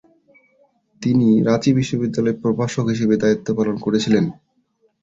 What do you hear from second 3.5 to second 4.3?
পালন করেছিলেন।